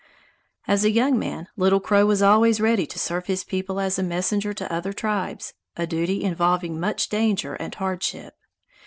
As 0.67 0.83
a 0.83 0.89
young 0.89 1.19
man, 1.19 1.47
Little 1.55 1.79
Crow 1.79 2.07
was 2.07 2.23
always 2.23 2.59
ready 2.59 2.87
to 2.87 2.97
serve 2.97 3.27
his 3.27 3.43
people 3.43 3.79
as 3.79 3.99
a 3.99 4.01
messenger 4.01 4.51
to 4.51 4.73
other 4.73 4.93
tribes, 4.93 5.53
a 5.77 5.85
duty 5.85 6.23
involving 6.23 6.79
much 6.79 7.07
danger 7.07 7.53
and 7.53 7.75
hardship. 7.75 8.33